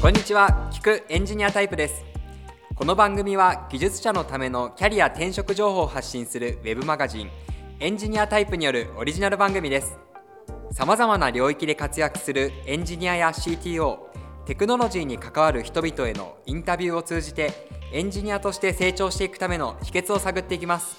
[0.00, 0.70] こんにちは。
[0.72, 2.06] 聞くエンジニアタイプです。
[2.74, 7.30] この番組は技術者のためのキャリア転職情報を発信するウェブマガジン
[7.80, 9.98] エンジニアタイプによるオリジナル番組です。
[10.72, 13.98] さまざまな領域で活躍するエンジニアや CTO
[14.46, 17.52] テクノロジーに関わる人々へのインタビューを通じて
[17.92, 20.96] エンジニアとして成長していくための秘訣を探っていきます。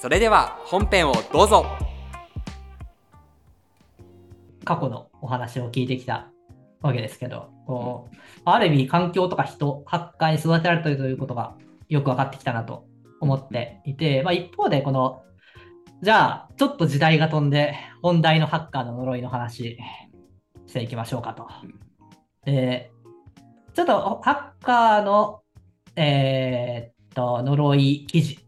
[0.00, 1.66] それでは本編をどうぞ。
[4.64, 6.31] 過去のお話を聞いてきた
[6.82, 11.56] わけですけど、こうある意味環境とか人、ハッカーに育てられているということが
[11.88, 12.86] よく分かってきたなと
[13.20, 15.22] 思っていて、まあ、一方で、この、
[16.02, 19.78] じゃあ、ちょっと時代が飛んで、本題のハッカーの呪いの話
[20.66, 21.46] していきましょうかと。
[22.44, 22.90] で、
[23.74, 25.42] ちょっとハッカーの、
[25.94, 28.40] えー、っと、呪い記事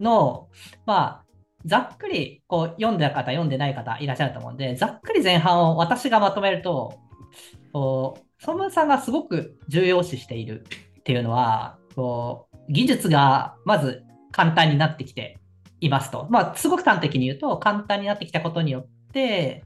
[0.00, 0.48] の、
[0.86, 1.26] まあ、
[1.64, 6.98] ざっくりこう読んでた方、読んでない方いらっしゃると思うんで、ざっくり前半を私がまとめると、
[7.76, 10.64] こうソムさんがすごく重要視している
[11.00, 14.02] っていうのは、こう技術がまず
[14.32, 15.38] 簡単になってきて
[15.82, 16.26] いますと。
[16.30, 19.62] まあ、すごく端的に言うと、簡単になってきたことによって、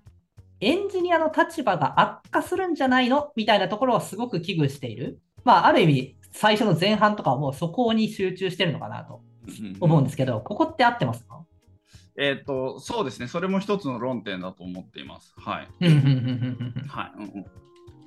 [0.61, 3.30] エンジニアの立場が悪化するんじゃないの？
[3.36, 5.20] みたいなところをすごく危惧している。
[5.45, 9.20] まあ、ある意味、最初の前半とかはもうそこに集中してるのかなと
[9.78, 11.45] 思うんですけど、ここって合ってますか？
[12.19, 15.33] えっ、と、そうですね、それも一つの論点だと思っています。
[15.36, 15.69] はい。
[15.78, 15.86] はい。
[15.86, 17.47] うんうん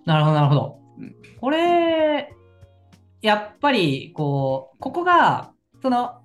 [0.06, 0.80] なるほど、なるほど。
[1.00, 2.34] うん、これ、
[3.22, 6.22] やっぱり、こう、ここが、その、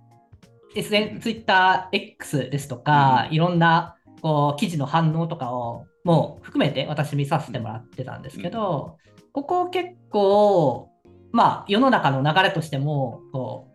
[0.75, 10.91] SN、Twitter X ですとか、うん、いろんな、こう、記事の反応とかを、もう含めて私見させてもらってたんですけど、うん、ここ結構、
[11.33, 13.69] まあ、世の中の流れとしても、こう、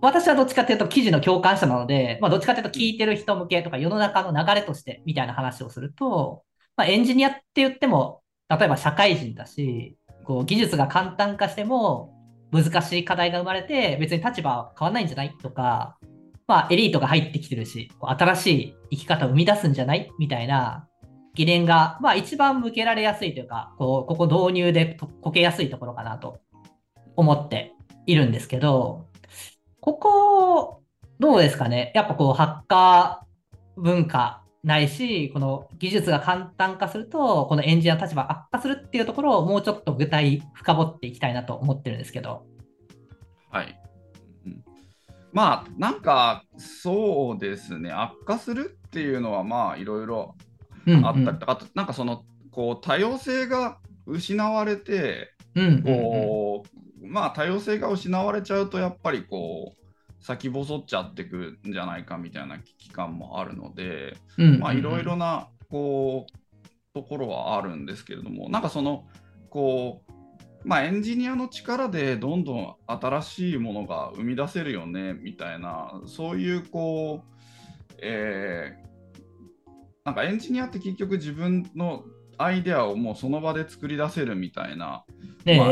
[0.00, 6.44] 私はどっちかというと記事の共感者なので、まあ、どっちかというと聞いてる人向けとか世の中の流れとしてみたいな話をすると、
[6.76, 12.14] まあ、エンジニアって言っても例えば社会人だし、こう技術が簡単化しても
[12.52, 15.98] 難しい課題が生まれて別に立場は変わんないんじゃないとか、
[16.46, 20.10] まあエリートが入ってきてるし、新しい生き方を生み出すんじゃない？
[20.18, 20.88] みたいな
[21.34, 26.38] 疑念が、まあ一番向けられやすいというか、こうここ導入でこけやすいところかなと
[27.16, 27.72] 思って
[28.06, 29.08] いるんですけど、
[29.80, 30.82] ここ、
[31.18, 31.92] どうですかね？
[31.94, 42.44] やっぱこうハッカー文化ないし、この技術が簡単化すると、このエンジニアの立場悪化するっていうところをもうちょっと具体深掘っていきたいなと思ってるんですけど。
[43.52, 43.80] はい。
[44.44, 44.64] うん、
[45.32, 50.34] まあ、なんか、そうですね、悪化するっていうのは、まあ、いろいろ
[51.04, 55.32] あったりとか、あと、なんかその、こう、多様性が失われて、
[55.84, 56.64] こ
[57.00, 59.85] う、まあ、多様性が失われちゃうと、やっぱりこう、
[60.26, 64.16] 先細っちゃってくんじゃないかみたいな危機感もあるので、
[64.58, 69.04] まあいろいろなこうところはあるんですけれどもなんかその
[69.50, 70.12] こう
[70.64, 79.70] まあエンジニアの力でどんどん新しいものが生み出せるよねみたいなそういうこうえー、
[80.04, 82.02] なんかエンジニアって結局自分の
[82.36, 85.04] アイデアをもうその場で作り出せるみたいな、
[85.44, 85.52] え。
[85.54, 85.68] ー、まあ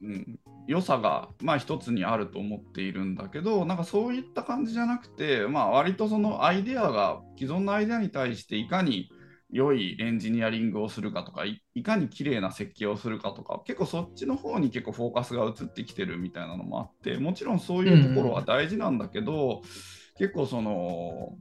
[0.00, 9.10] うん、良さがまあ一つにあると思っているんだけどなんかそういった感じじゃなくてまあ割とそのアイデアが既存のアイデアに対していかに
[9.50, 19.62] 良いエンジニアリングをするかとかいかに綺麗な設計をするかとか結構そっちの方に結構フォーカスが移ってきてるみたいなのもあってもちろんそういうところは大事なんだけど、うん、
[20.18, 21.36] 結構その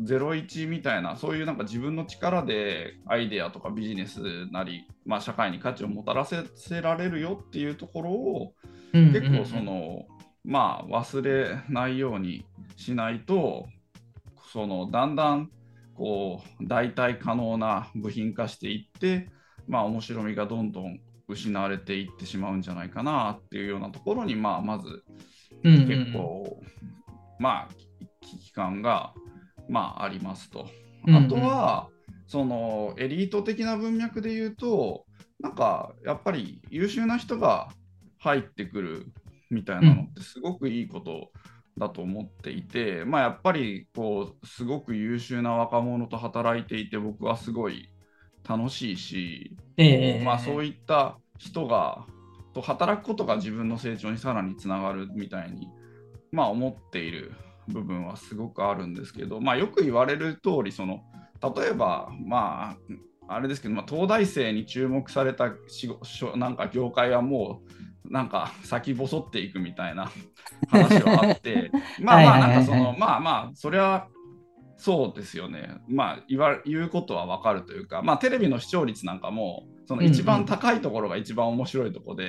[0.00, 8.54] 01みたいなそういうなんか自分の力でアイデアとかビジネスなり、まあ、社会に価値をもたらせられるよっていうところを
[8.92, 10.06] 結構その、
[10.44, 12.44] まあ忘れないように
[12.76, 13.66] しないと
[14.52, 15.50] そのだんだん
[15.94, 19.28] こう代替可能な部品化していって
[19.66, 25.04] まあ面白みがどんどん失われていってしまうんじゃないかなっていうようなところにまあまず
[25.62, 26.60] 結構、
[27.38, 27.68] まあ
[28.20, 29.14] 危機感が
[29.72, 30.68] まあ、ありますと。
[31.08, 35.06] あとは、うんうん、そのエリート的な文脈で言うと、
[35.40, 37.68] なんかやっぱり優秀な人が
[38.18, 39.06] 入ってくる
[39.50, 41.32] みたいなのってすごくいいこと
[41.78, 47.88] だと思っていて、うん、まあやっぱりこうすごく優秀な若者と働いていて僕はすごい
[48.48, 52.04] 楽しいし、えー、まあそういった人が
[52.52, 55.68] と働くことが自分の成長にさらにつながるみたいに
[56.30, 57.32] まあ思っている
[57.72, 61.02] 部分はすごくあるんですけど、まあ、よく言われる通りその
[61.56, 62.76] 例えばま
[63.28, 65.52] ああれですけど、まあ、東大生に注目された
[66.36, 67.62] なんか業界はも
[68.04, 70.10] うなんか先細っていくみたいな
[70.68, 71.70] 話はあって
[72.00, 74.08] まあまあなんかそのまあまあそれは
[74.76, 75.76] そうですよね。
[75.86, 82.24] まあ言わ言うことは分かるというか、まあ、テレビの視聴率なんかもその一番高いところが一番面白いところで、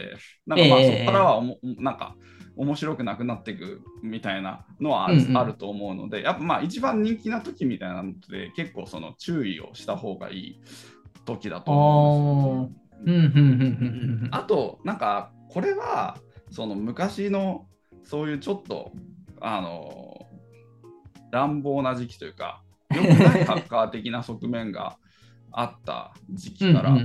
[0.47, 2.15] うんうん、なんかまあそこからはおも、えー、なんか
[2.55, 10.61] 面白くなくなっていくみたいなのはあると思うので、やっぱまあ一番人気な時みたいなので結構その注意をした方がいい
[11.25, 12.69] 時だと思
[13.05, 13.13] うん
[14.23, 14.29] です。
[14.31, 16.17] あとなんかこれは
[16.51, 17.65] その昔の
[18.03, 18.91] そういうちょっと
[19.41, 20.27] あの
[21.31, 22.61] 乱暴な時期というか
[22.93, 24.97] よくないハッカー的な側面が
[25.51, 26.95] あった時期から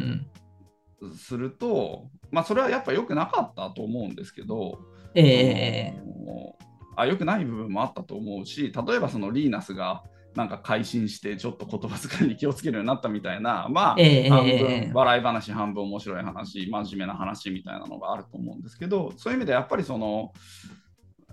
[1.17, 4.79] すると、まあそれはやっぱ良くなかったと思うんですけど、
[5.15, 6.65] えー、
[6.97, 10.03] あ良くない部分もあったと思うし例えばそのリーナスが
[10.35, 20.33] なんか改心してちょっと言葉遣いに気をつけるようになったみたいなまあ、えー、半分笑い話半分面白い話真面目な話みたいなのがあると思うんですけどそういう意味でやっぱりその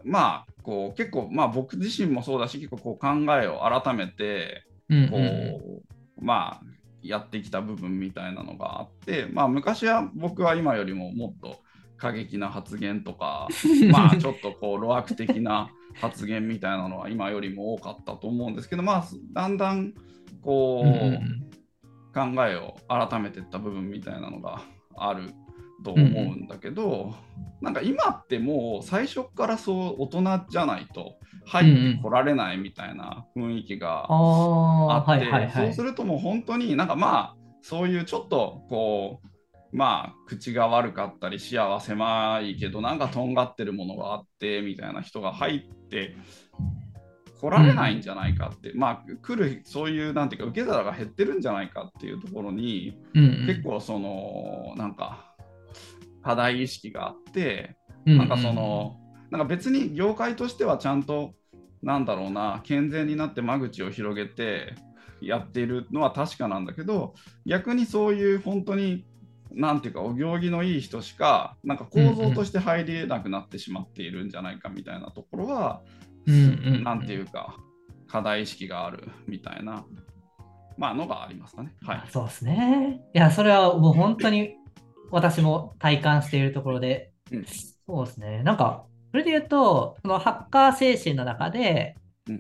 [0.04, 6.62] まあこう結構まあ僕自身もそうだし結構こう考えを改めてこう、まあ
[7.08, 11.60] やってきた部分みたいなのがあってまあ昔は僕は今よりももっと
[11.98, 13.48] 過激な発言とか
[13.92, 19.94] まあちょっとこう露悪的な発言みたいなのは今よりも多かったと思うんですけどまあだんだん
[20.42, 24.62] こう、考えを改めていった部分みたいなのが
[24.96, 25.34] ある
[25.84, 27.14] と思うんだけど、
[27.62, 39.28] うん、なんか今ってもう最初からそう大人じゃないと入ってこられないみたいな雰囲気があってそうするともう本当になんかまあそういうちょっとこう
[39.76, 46.16] まあ口が悪かったり視野は狭いけどなんかとんがってるものがあってみたいな人が入って
[47.40, 55.35] 来られないんじゃないかって、うん、まあ来るそういうなんていうか受け皿が減ってるんじゃないかっていうところに、うんうん、結構そのなんか
[56.26, 58.98] 課題意識があって、なんかその、
[59.30, 61.36] なんか別に業界としてはちゃんと、
[61.84, 64.74] なんだろうな、健全になって間口を広げて
[65.22, 67.14] やっているのは確かなんだけど、
[67.46, 69.06] 逆にそういう本当に、
[69.52, 75.84] なんていうか、お行儀のいい人しか、なんか構造として入れなくなってしまっているんじゃないかみたいなところは、
[76.26, 77.56] なんていうか、
[78.08, 79.86] 課題意識があるみたいな、
[80.76, 81.76] まあ、のがありますかね。
[81.84, 83.02] はい、そうですね。
[83.14, 84.56] いや、それはもう本当に
[85.12, 87.46] 私も体感しているところで、うん、
[87.88, 88.44] そうですね。
[88.44, 91.96] なんか、それで言うと、そのハッカー精神の中で、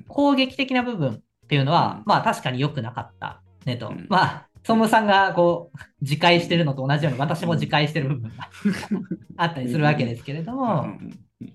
[0.08, 3.90] 攻撃的な部分っていうのは、うん、まあ確かに良くなかったねと。
[3.90, 8.50] うん、まあ、ソムさんがこう自戒してるのと同じように私も自戒してる部分が
[9.38, 10.88] あったりするわけですけれども、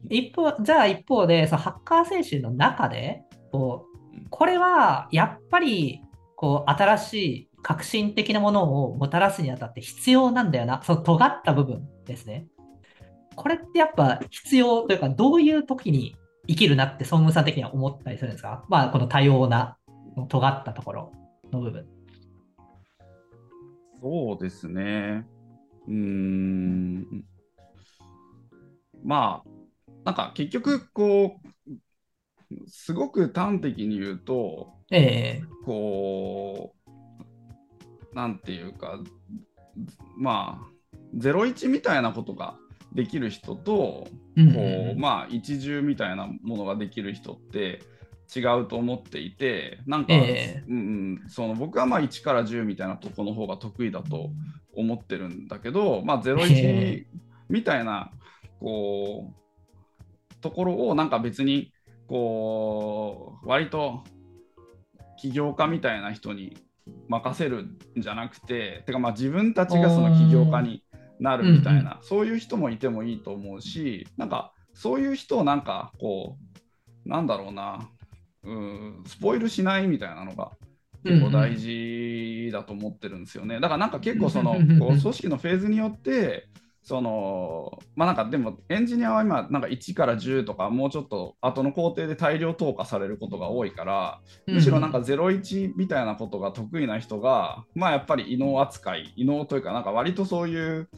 [0.09, 3.91] 一方、じゃあ一方で、そのハッカー精神の中で、こう、
[4.31, 6.03] これはやっぱり
[6.37, 12.47] こう新しい革新的なものをもたらすにあたって必要なんだよな、その尖った部分ですね。
[13.37, 16.17] これってやっぱ必要というか、どういう時に
[16.49, 18.65] 生きるなって、ソングさん的には思ったりするんですか？
[18.69, 19.77] まあ、この多様な、
[20.29, 21.13] 尖ったところ
[21.53, 21.87] の部分。
[24.03, 25.27] そうですね。
[25.87, 27.25] うーん。
[29.05, 29.51] まあ、
[30.05, 31.37] なんか結局、こ
[31.69, 31.71] う、
[32.67, 36.80] すごく端的に言うと、ええこう、
[38.15, 38.99] なんていうか
[40.17, 42.57] まあ01みたいなことが
[42.93, 47.81] できる人と、こうまあ一重みたいなものができる人って
[48.35, 54.31] 違うと思っていてなんか、えー、うん、その僕はまあ1から10みたいなとこの方が得意だと
[54.75, 57.07] 思ってるんだけど、まあ、01
[57.49, 58.13] みたいな、
[58.61, 61.73] こうところをなんか別に
[62.07, 64.05] こう割と
[65.19, 66.57] 起業家みたいな人に
[67.09, 70.83] 任せるんじゃなくててかまあ自分たちがその起業家に
[71.19, 76.37] なるみたいな、うん、そういう人もいてもいいと思うしなんかそういう人をなんかこ
[77.07, 77.89] うなんだろうな
[78.43, 80.53] うんスポイルしないみたいなのが
[81.05, 83.59] 結構大事だと思ってるんですよね。
[83.59, 86.49] だからなんか結構そのこう組織のフェーズによって
[86.83, 100.89] そのまあなんかでもエンジニアは今なんか1から10とかもうちょっと後の工程で大量投下されることが多いからむしろなんか01みたいなことが得意な人がまあやっぱり異能扱い異能というかなんか割とそういう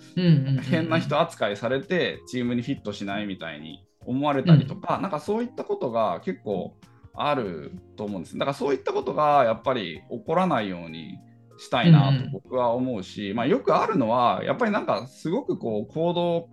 [0.70, 6.74] 変な人扱いされてチームにフィットしないみたいに思われたりとか、なんかそういったことが結構
[7.14, 8.38] あると思うんです。
[8.38, 11.18] だからそういったことがやっぱり起こらないように
[11.62, 16.49] したいなと僕は思うし、うんまあ、よくあるのはやっぱりなんかすごくこうコードを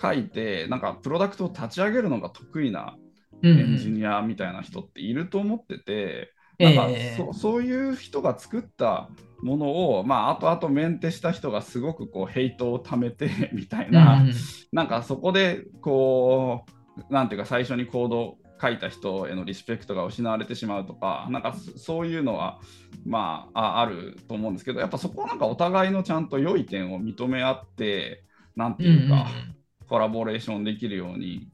[0.00, 2.96] 書いてなんかプロダクトを立ち上げるのが得意な
[3.42, 9.10] エンジニアみたいな人っていると思ってて、うん、なんかそえー、そういう人が作った
[9.42, 14.32] ものを、まあ、後々メンテした人がすごくこうヘイトを貯めてみたいな、うん、
[14.72, 16.64] なんかそこでこ
[17.10, 22.60] うなんていうか最初にコード書いた人へのリスペクトが失われてしまうとか、なんかそういうのは、
[23.06, 28.24] まあ、あると思うんですけど、やっぱそこはなんかお互いのちゃんと良い点を認め合って、
[28.56, 29.28] なんていうか、
[29.88, 31.48] コラボレーションできるように、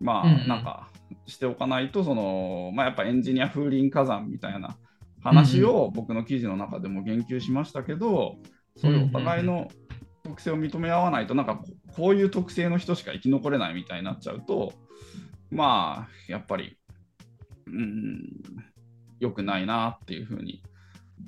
[0.00, 0.88] まあ、なんか
[1.26, 4.76] しておかないと、その、まあ、やっぱエンジニア風林火山みたいな
[5.22, 8.36] 話を僕の記事の中でも言及しましたけど、
[8.76, 9.68] そういうお互いの
[10.22, 11.62] 特性を認め合わないと、なんか
[11.94, 14.72] こういう特性の人しか生き残れないみたいになっちゃうと、
[15.50, 16.76] まあ、やっぱり、
[17.66, 18.28] うん、
[19.18, 20.62] 良くないなっていうふうに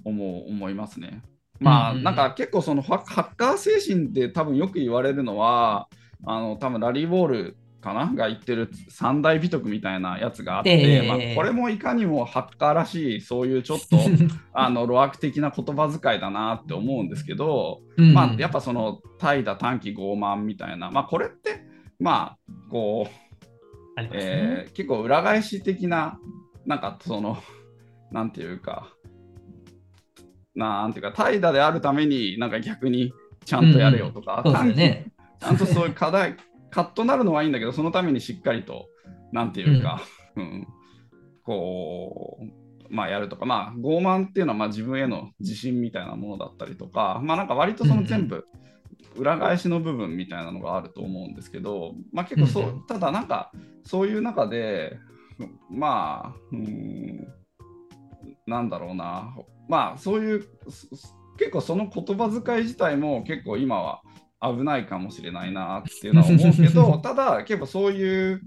[0.05, 1.23] 思う思いますね。
[1.61, 5.89] まあ、なんか結構そのハッカー精神って多分よく言われるのは、
[6.25, 8.07] あの多分ラリー・ボールかな？
[8.15, 13.99] が言ってる三大美徳みたいなやつがあって、えー、まあ、これもいかにもハッカーらしいそういうちょっと
[14.55, 21.65] あの路悪的な言葉遣いだなって思うんですけど、うん、まあやっぱその怠惰短期傲慢みたいなまあこれって
[21.99, 23.22] まあこう
[23.97, 26.19] ね、えー、結構裏返し的な、
[26.67, 27.37] なんかその、
[28.11, 28.93] なんていうか、
[30.55, 33.13] なんていうか、怠惰であるために、なんか逆に
[33.45, 34.75] ちゃんとやれよとか、うん。
[34.75, 36.37] ね、ちゃんとそういう課題、
[36.71, 38.89] カッとなるのはいいんだけど、そのためにしっかりと、
[39.33, 40.03] なんていうか、
[40.37, 40.67] うん、うん、
[41.43, 48.47] こう、まあやるとか、まあ傲慢っていうのはまあ自分への自信みたいなものだったりとか、まあなんか割とその全部、
[49.17, 53.53] 裏返しの部分みたいなのがあると思うんですけど、まあ、結構そう、ただなんか
[53.85, 54.99] そういう中で
[55.71, 57.27] まあうん
[58.47, 59.35] なんだろうな。
[59.69, 60.47] まあそういう
[61.39, 64.03] 結構その言葉遣い自体も結構今は
[64.43, 68.43] 危ないかもしれないなっていうのは思うけど ただ結構そういう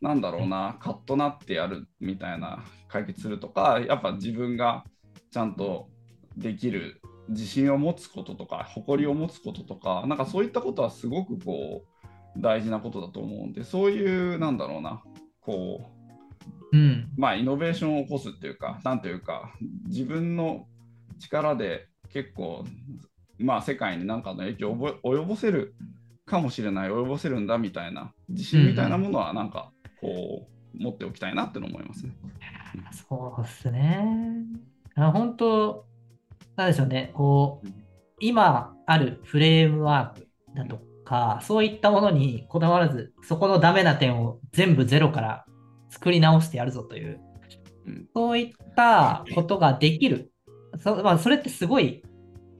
[0.00, 4.84] なんだろうなカッとなってやるみたいな解決するとかやっぱ自分が
[5.30, 5.88] ちゃんと
[6.36, 15.02] できる自信を持つこととか誇りを持つこととかなんかそういったことはすごくこう大事なことだと思うんでそういうなんだろうな
[15.40, 15.90] こ
[16.72, 19.52] う、うん、まあイノベーションを起こすっていうかなんていうか
[19.86, 20.66] 自分の
[21.18, 22.64] 力で結構
[23.38, 25.74] まあ世界に何かの影響を及ぼせる
[26.24, 32.12] かもしれない及ぼせるんだみたいな自信みたいなものはなんかこう持っておきたいなって思いますね。
[32.92, 34.46] そうですね。
[34.96, 35.86] 本当
[36.56, 37.68] なんでしょうね、こう、
[38.20, 45.44] 今あるフレームワークだとか、そういったものにこだわらず、そこのダメな点を全部ゼロから
[45.90, 47.20] 作り直してやるぞという、
[48.14, 50.30] そういったことができる。
[50.78, 52.02] そ,、まあ、それってすごい、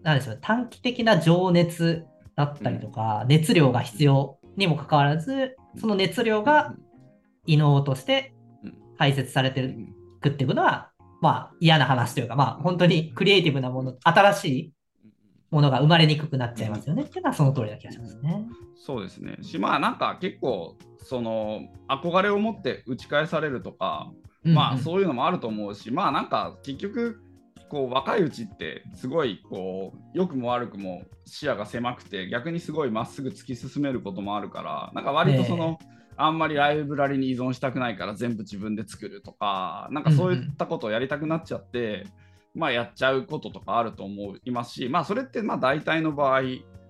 [0.03, 6.75] なんでしょう、短期的な情熱だったりとか、熱量が必要にもかかわらず、その熱量が
[7.47, 8.35] 異能として
[8.99, 9.77] 排泄されてる
[10.21, 10.92] くっていくのは
[11.23, 14.73] まあ嫌な話というか、まあ本当にクリエイティブなもの、新しい
[15.53, 18.45] ものが生まれにくくなっちゃいますよねっていうのはその通りな気がしますね。
[18.75, 19.39] そうですね。
[19.43, 24.11] し、まあなんか結構、その憧れを持って打ち返されるとか、
[24.43, 27.23] まあそういうのもあると思うし、まあなんか結局、
[27.69, 42.07] こう若いうちってすごいこう良くも悪くも視野が狭くて逆にすごいまっすぐ突き進めることもあるからなんか割とその、えーあんまりライブラリに依存したくないから全部自分で作るとか、なんかそういったことをやりたくなっちゃって、
[42.55, 46.43] うん、まあやっちゃうこととかあると思いますし、まあそれってまあ大体の場合、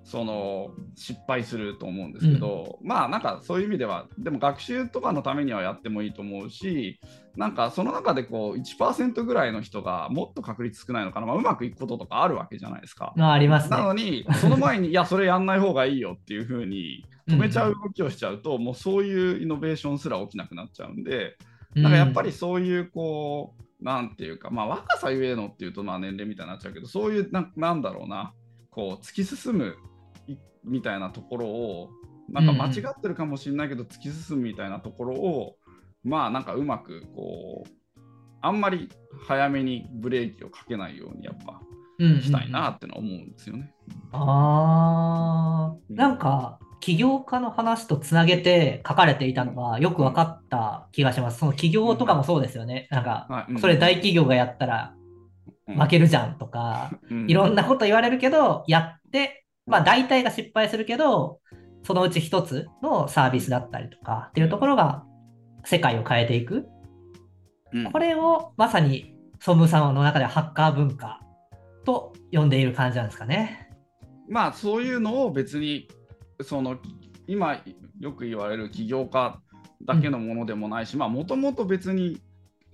[0.05, 7.01] その失敗すると思うんですけど、うん、まあなんかそういう意味ではでも学習とかのためにはやってもいいと思うし
[7.37, 13.15] なんかその中でこう1%ぐらいの人がもっと確率少ないのかな、まあ、うまくいくこととかあるわけじゃないですか。
[13.17, 21.37] ああります、ね、なのにその前に いやそれやんない方がいいよっていうふうに止めちゃう動きをしちゃうと、うん、もうそういうイノベーションすら起きなくなっちゃうんで
[21.75, 28.35] なんかやっぱりそういうこう、なんていうかまあ若さゆえのっていうとまあ年齢みたいになっちゃうけどそういうななんだろうな。
[28.73, 29.77] こう突き進む
[30.65, 31.91] みたいなところを
[32.29, 35.57] なんか間違ってるかもしれないけど、突き進むみたいなところを
[36.05, 37.71] まあなんかうまくこう
[38.41, 38.89] あんまり
[39.27, 41.61] 早めにブレーキをかけないようにやっぱ
[42.21, 43.73] したいなってのは思うんですよね。
[44.13, 45.95] あー。
[45.95, 51.39] なんか起業家の話とつなげて書かれていたのがよく分かった気がします。
[51.39, 52.89] その起業とかもそうですよね。
[52.91, 54.95] なんか、それ大企業がやったら
[55.69, 56.91] 負けるじゃんとか、
[57.29, 61.41] いろんなこと言われるけど、やってまあ大体が失敗するけど、
[61.85, 65.05] そのうち一つのサービスだったりとかっていうところが
[65.65, 66.67] 世界を変えていく。
[67.73, 71.21] うん、これをまさにソムさんの中ではハッカー文化
[71.85, 73.71] と呼んでいる感じなんですかね。
[74.29, 75.89] まあそういうのを別に
[76.43, 76.79] その
[77.27, 77.61] 今
[77.99, 79.41] よく言われる起業家
[79.85, 82.21] だけのものでもないし、うん、まあもともと別に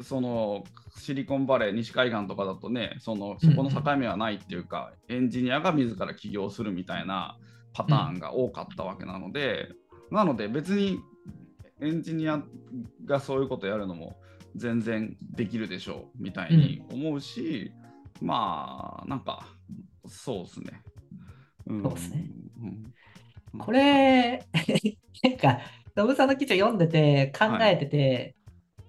[0.01, 0.65] その
[0.97, 7.37] シリコンバレー西海岸とかだとねそのそこの境目はないっていうか、うん、エンジニアが自ら起業するみたいな
[7.73, 9.69] パターンが多かったわけなので、
[10.11, 11.01] うん、なので別に
[11.81, 12.43] エンジニア
[13.05, 14.17] がそういうことやるのも
[14.57, 17.73] 全然できるでしょうみたいに思うし、
[18.21, 19.47] うん、まあなんか
[20.07, 20.83] そうですね。
[21.69, 22.25] そうですね。
[23.53, 24.45] うん、これ
[25.23, 25.61] なんか
[25.97, 28.35] ノブさんの記事を読んでて考えてて、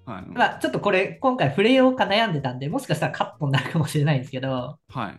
[0.09, 5.15] はい、まあ、ちょっとこれ今回触れようか悩んでたんでもしかしたらカットになるかもしれないんですけど、はい、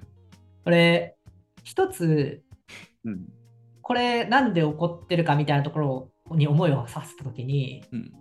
[0.65, 1.17] これ
[1.63, 2.43] 一つ、
[3.05, 3.29] うん、
[3.83, 8.13] これなんで起こってるかみたいなところに思いをさせたときに、うん、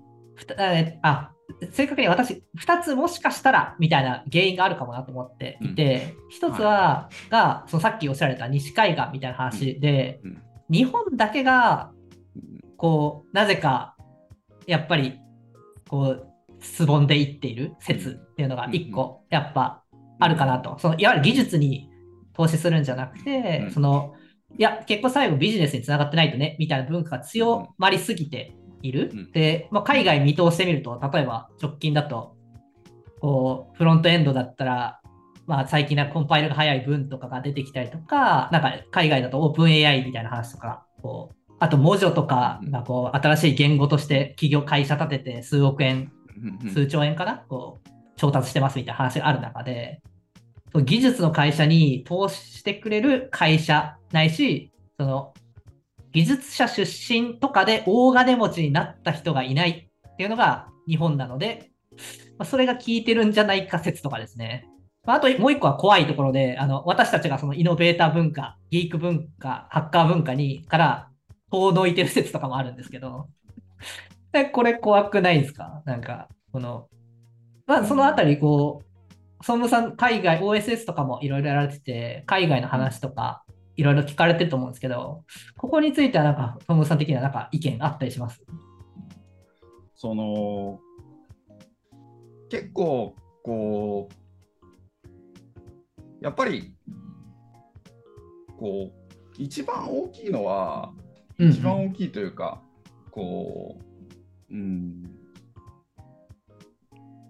[1.01, 1.31] あ
[1.71, 10.29] 正確に私、2つもしかしたらみたいな原因があるかもなと思っていて、うん、1つは、はい、がそのさっきおっしゃられた西海岸みたいな話で、うん。
[10.29, 11.91] うん、日本だけが
[12.77, 13.95] こうなぜか
[14.67, 15.19] やっぱり
[15.89, 16.28] こう
[16.61, 19.83] すぼんでいっている説っていうのが1個やっぱ
[20.19, 21.89] あるかなと、そのいわゆる技術に
[22.33, 24.13] 投資するんじゃなくて、その
[24.57, 29.11] いや結構最後ビジネスにつながってないとねみたいな文化が強まりすぎている。
[29.13, 32.35] うん、で、まあ、海外見通してみると、例えば直近だと、
[33.19, 35.01] こう、フロントエンドだったら、
[35.45, 46.11] まあ、最近はコンパイルが早い文とかが出てきたりとか、なんか海外だとオープン AI みたいな話とか、こう、あと文字とかがこう新しい言語として企業、会社立てて数億円、
[46.73, 50.01] 数兆円かな、こう、調達してますみたいな話がある中で、
[50.73, 55.33] 技術の会社に投資してくれる会社ないし、その
[56.11, 61.71] 技術者出身とかで大金持ちになった人がいないっていうのが日本なので、
[62.37, 64.67] まあ、それが効いてるんじゃないか説とかですね。
[65.05, 71.09] まあ、あともう一個は怖いところで、あの私たちがそのイノベーター文化、ギーク文化、ハッカー文化にから
[71.51, 73.27] 遠のいてる説とかもあるんですけど、
[74.53, 75.81] これ怖くないですか？
[75.85, 76.87] なんか、この、
[77.65, 83.43] まあ、そのあたり、こう、総務さん、海外、OSS とかもいろいろやられてて、海外の話とか、
[83.77, 85.23] いろいろ聞かれてると思うんですけど、
[85.57, 88.43] ここについてはなんか、トムさん的にはなんか意見あったりします？
[89.95, 90.79] その、
[92.49, 94.15] 結構、こう、
[96.21, 96.73] やっぱり、
[98.57, 98.93] こう、
[99.37, 100.91] 一番大きいのは、
[101.37, 102.65] 一番大きいというか、う
[103.21, 103.83] んうん、こう、
[104.51, 105.03] うん、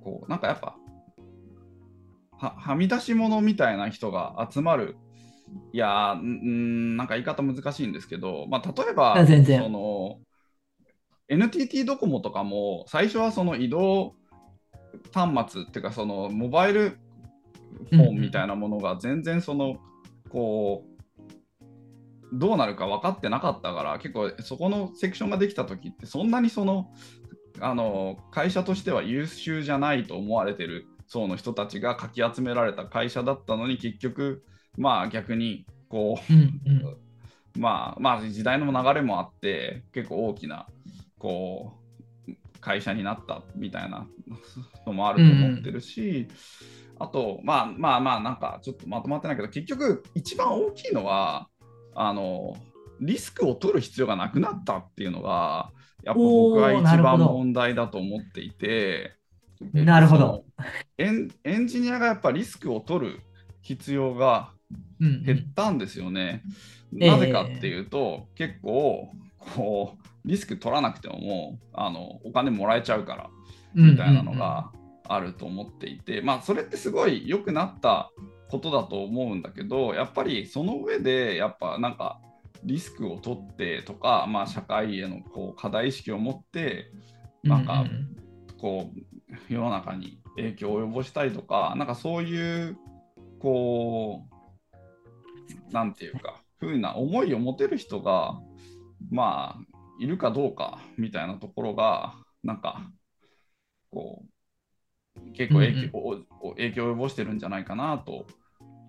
[0.04, 0.76] こう、なんかやっぱ、
[2.38, 4.96] ははみ出し物みたいな人が集まる。
[5.74, 9.64] いやんなんか言い方難しいんですけど、まあ、例えば全然。
[9.64, 10.20] その
[11.28, 14.14] NTT ドコモとかも最初はその移動
[15.14, 16.98] 端末っていうかそのモバイル
[17.90, 19.78] フォンみたいなものが全然その
[20.30, 20.99] こう
[22.32, 26.92] どうなるか分かってなかったから結構そこのセクションができた時ってそんなにその
[27.60, 34.44] あの会社としては優秀じゃないと思われてる層の人たちがかき集められた会社だったのに結局
[34.78, 36.98] まあ逆にこう、うんうん、
[37.60, 40.68] まあまあ時代の流れもあって結構大きな
[41.18, 41.74] こ
[42.28, 44.08] う会社になったみたいな
[44.86, 46.28] のもあると思ってるし、
[47.00, 51.48] うん、あとまあまあまあなんかちょっとまとまってないけど結局一番大きいのは
[51.96, 52.56] あの
[53.02, 55.72] リスクを取る必要がなくなったっていうのが
[56.04, 59.16] やっぱ僕は一番問題だと思っていて。
[59.74, 60.46] なるほど。
[60.98, 63.20] エンエンジニアがやっぱリスクを取る
[63.62, 64.52] 必要が
[65.00, 66.44] 減ったんですよね。
[66.94, 69.12] うんうん、なぜかっていうと、えー、結構
[69.56, 73.30] こうリスク取らなくてももうあのお金もらえちゃうから
[73.74, 74.72] みたいなのが
[75.08, 78.12] あると思っていて、まあそれってすごい良くなった
[78.50, 82.20] ことだと思うんだけどやっぱりその上でやっぱなんか
[82.64, 86.92] リスクを取ってとか、まあ、社会へのこう課題意識を持って
[87.44, 87.86] なんか
[88.60, 88.92] こ
[89.50, 92.78] う世の中に影響を及ぼしたいとかなんかそういう
[93.40, 94.40] こう
[95.72, 98.40] なんていうか、ふうな思いを持てる人が、
[99.10, 102.92] まあ、いるかどうかみたいなところが、なんか、
[103.92, 104.30] こう、
[105.34, 108.26] 結構影響,、う影響を及ぼしてるんじゃないかなと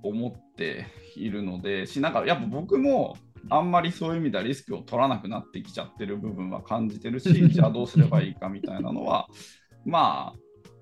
[0.02, 3.16] 思っているので、し、なんかやっぱ僕も、
[3.48, 9.28] あんまりそういう意味ではリスクを取らなくなってきちゃってる部分は感じてるし、 じゃあどうすればいいかみたいなのは、
[9.84, 10.34] ま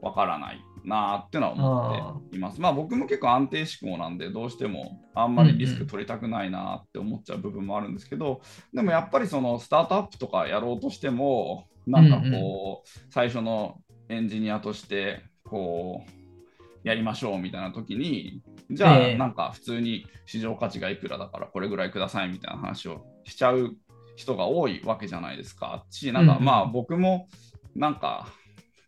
[0.02, 2.61] あ、わからないなってのは思っています。
[2.61, 8.40] まあ僕も結構安定志向なんでどうしてもあんまりリスク取りたくないなって思っちゃう部分もあるんですけど、
[8.72, 23.76] でもやっぱりそのスタートアップとかやろうとしてもなんかこう最初のエンジニアとしてこうやりましょうみたいな時にじゃあなんか普通に市場価値がいくらだからこれぐらいくださいみたいな話をしちゃう
[24.16, 25.84] 人が多いわけじゃないですか。
[25.90, 27.28] しなんかまあ僕も
[27.74, 28.28] なんか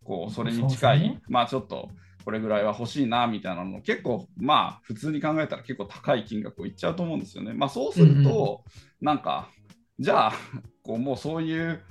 [0.05, 1.89] こうそれに近い、ね、まあちょっと
[2.25, 7.53] これぐらいは欲しいなみたいなの結構まあ普通に考えたら結構高い金額をいっちゃうと思うんですよね。
[7.53, 8.65] まあそうすると、
[9.01, 9.49] なんか
[9.99, 10.33] じゃあ
[10.83, 11.83] こうもうそういう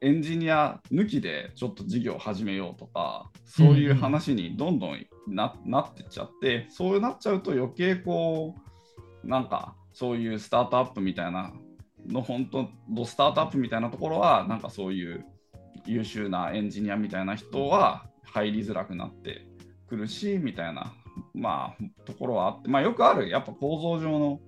[0.00, 8.54] エンジニア抜きでちょっと事業を始めようとかそういう話にどんどんな,、なってっちゃってそうなっちゃうと余計こ
[9.24, 11.52] うなんかそういうスタートアップみたいな
[12.06, 15.24] の本当ドスタートアップみたいなところはなんかそういう
[15.86, 19.46] 優秀なエンジニアみたいな人は入りづらくなって
[19.88, 20.92] くるしみたいな
[21.34, 24.40] まあところはあってまあよくあるやっぱ構造上の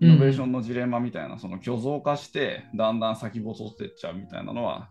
[0.00, 4.88] イノベーションのジレンマみたいな、うん、その虚像化してだんだん先細ってっちゃうみたいなのは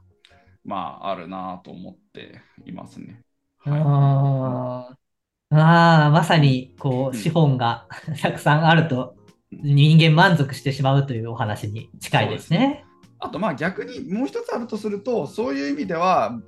[0.64, 3.22] まああるなと思っていますね。
[3.58, 7.88] はい、ああまさにこう資本が
[8.22, 9.16] たくさんあると
[9.52, 12.86] 人間満足してしまうというお話に近いですね。
[13.20, 16.40] あとまあ逆にもう一つあるとするとそういう意味では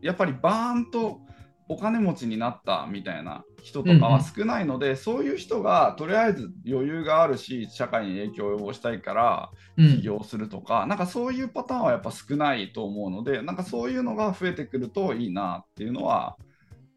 [0.00, 1.20] やっぱりバーンと
[1.68, 16.36] お金持ちになったみたいな人とかは少ないので、うんうん、そういう人がとりあえず余裕があるし社会に影響を及ぼしたいから起業するとか、うん、なんかそういうパターンはやっぱ少ないと思うのでなんかそういうのが増えてくるといいなっていうのは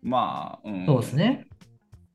[0.01, 1.47] まあ、うん、そうですね。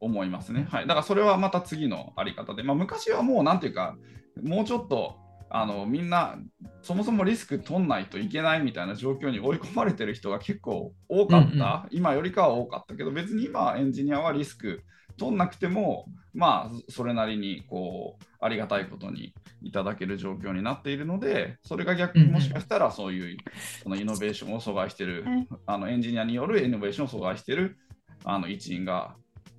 [0.00, 0.66] 思いますね。
[0.68, 3.96] はい、だからそれはまた次のあり方で、まあ、昔はもうなんていうか
[4.42, 5.16] もうちょっと
[5.54, 6.38] あのみんな
[6.80, 14.82] そもそもリスク取んないといけないみたいな状況に追い込まれてる人が結構多かった、うんうん、今よりかは多かったけど別に今エンジニアはリスク
[15.18, 23.36] 取んなくてもまあそれなりにこうありがたいことにいただける状況になっているのでそれが逆にもしかしたらそういう
[23.82, 25.24] そのイノベーションを阻害してる、
[25.66, 27.76] あのエンジニアによるイノベーションを阻害してる
[28.24, 29.16] あの一因が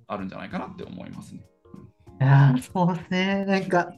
[0.08, 1.42] あるんじゃないかなって思いますね。
[2.20, 3.44] いやそうですね。
[3.44, 3.92] なんか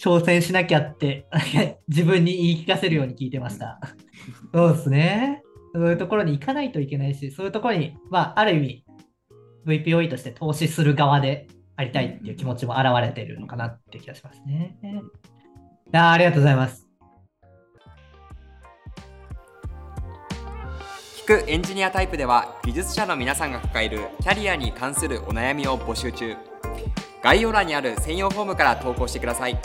[0.00, 1.26] 挑戦しなきゃって
[1.86, 3.78] 自分に言い聞かせるように聞いてました。
[4.52, 5.42] そうですね。
[5.74, 8.84] そういうところに行かないといけないし、そういうところに、まあ、ある意味、
[9.66, 14.78] VPOE として投資する側でありたいっていう気持ちも現れているのかなって気がしますね。
[15.92, 16.88] あありがとうございます。
[21.26, 26.34] 聞くエンジニアタイプでは技術者の皆さんが抱えるキャリアに関するお悩みを募集中
[27.22, 29.56] 概要欄にある専用フォームから投稿してください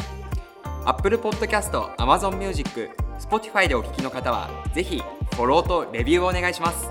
[0.85, 5.01] Apple Podcast、Amazon Music、Spotify でお聞きの方は、ぜひ
[5.35, 6.89] フォローとレビューをお願いします。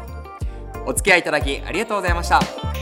[0.86, 2.73] お付き合いいただきありがとうございました。